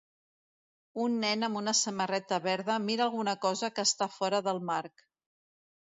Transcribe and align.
Un 1.03 1.17
nen 1.25 1.47
amb 1.49 1.59
una 1.61 1.75
samarreta 1.81 2.41
verda 2.47 2.81
mira 2.89 3.07
alguna 3.09 3.39
cosa 3.47 3.73
que 3.77 3.89
està 3.93 4.13
fora 4.19 4.45
del 4.49 4.67
marc. 4.73 5.11